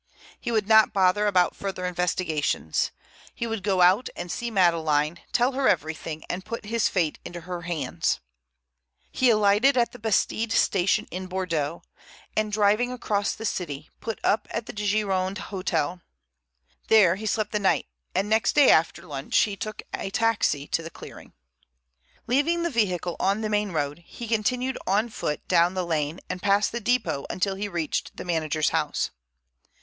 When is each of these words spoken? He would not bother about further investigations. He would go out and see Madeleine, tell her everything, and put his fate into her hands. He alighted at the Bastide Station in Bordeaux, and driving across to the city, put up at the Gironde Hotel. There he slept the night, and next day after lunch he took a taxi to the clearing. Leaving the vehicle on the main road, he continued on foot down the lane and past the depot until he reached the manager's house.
He 0.39 0.49
would 0.51 0.67
not 0.67 0.93
bother 0.93 1.27
about 1.27 1.55
further 1.55 1.85
investigations. 1.85 2.89
He 3.35 3.45
would 3.45 3.61
go 3.61 3.81
out 3.81 4.09
and 4.15 4.31
see 4.31 4.49
Madeleine, 4.49 5.19
tell 5.31 5.51
her 5.51 5.69
everything, 5.69 6.23
and 6.27 6.43
put 6.43 6.65
his 6.65 6.89
fate 6.89 7.19
into 7.23 7.41
her 7.41 7.61
hands. 7.61 8.19
He 9.11 9.29
alighted 9.29 9.77
at 9.77 9.91
the 9.91 9.99
Bastide 9.99 10.51
Station 10.53 11.07
in 11.11 11.27
Bordeaux, 11.27 11.83
and 12.35 12.51
driving 12.51 12.91
across 12.91 13.33
to 13.33 13.37
the 13.37 13.45
city, 13.45 13.91
put 13.99 14.17
up 14.23 14.47
at 14.49 14.65
the 14.65 14.73
Gironde 14.73 15.37
Hotel. 15.37 16.01
There 16.87 17.15
he 17.15 17.27
slept 17.27 17.51
the 17.51 17.59
night, 17.59 17.85
and 18.15 18.27
next 18.27 18.53
day 18.55 18.71
after 18.71 19.03
lunch 19.03 19.37
he 19.37 19.55
took 19.55 19.83
a 19.93 20.09
taxi 20.09 20.65
to 20.69 20.81
the 20.81 20.89
clearing. 20.89 21.33
Leaving 22.25 22.63
the 22.63 22.71
vehicle 22.71 23.17
on 23.19 23.41
the 23.41 23.49
main 23.49 23.71
road, 23.71 23.99
he 24.07 24.27
continued 24.27 24.79
on 24.87 25.09
foot 25.09 25.47
down 25.47 25.75
the 25.75 25.85
lane 25.85 26.19
and 26.27 26.41
past 26.41 26.71
the 26.71 26.79
depot 26.79 27.27
until 27.29 27.53
he 27.53 27.67
reached 27.67 28.17
the 28.17 28.25
manager's 28.25 28.69
house. 28.69 29.11